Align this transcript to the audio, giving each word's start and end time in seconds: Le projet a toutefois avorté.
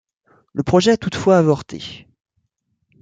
Le 0.53 0.63
projet 0.63 0.93
a 0.93 0.97
toutefois 0.97 1.37
avorté. 1.37 2.07